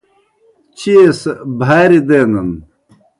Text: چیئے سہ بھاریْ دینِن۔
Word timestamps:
چیئے 0.77 1.05
سہ 1.19 1.31
بھاریْ 1.59 1.99
دینِن۔ 2.07 2.49